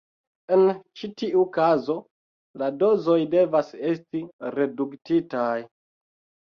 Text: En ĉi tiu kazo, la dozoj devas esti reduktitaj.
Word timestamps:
En 0.55 0.63
ĉi 1.01 1.09
tiu 1.21 1.43
kazo, 1.59 1.97
la 2.63 2.71
dozoj 2.81 3.21
devas 3.37 3.73
esti 3.93 4.27
reduktitaj. 4.59 5.51